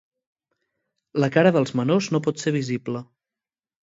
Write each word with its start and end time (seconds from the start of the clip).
La 1.23 1.29
cara 1.35 1.51
dels 1.59 1.75
menors 1.81 2.09
no 2.15 2.21
pot 2.27 2.43
ser 2.45 2.57
visible. 2.57 3.03